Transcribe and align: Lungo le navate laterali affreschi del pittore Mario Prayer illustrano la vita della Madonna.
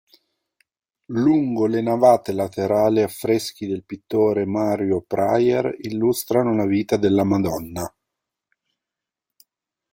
Lungo 1.13 1.67
le 1.67 1.79
navate 1.79 2.31
laterali 2.33 3.03
affreschi 3.03 3.67
del 3.67 3.83
pittore 3.83 4.47
Mario 4.47 5.03
Prayer 5.03 5.75
illustrano 5.81 6.55
la 6.55 6.65
vita 6.65 6.97
della 6.97 7.23
Madonna. 7.23 7.95